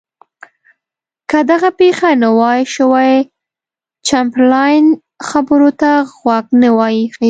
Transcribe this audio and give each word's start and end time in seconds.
که 1.29 1.39
دغه 1.51 1.69
پېښه 1.79 2.09
نه 2.23 2.29
وای 2.39 2.61
شوې 2.75 3.11
چمبرلاین 4.07 4.85
خبرو 5.27 5.69
ته 5.81 5.91
غوږ 6.17 6.45
نه 6.61 6.69
وای 6.77 6.93
ایښی. 6.99 7.19